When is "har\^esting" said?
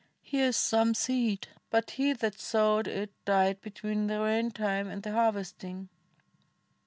5.11-5.89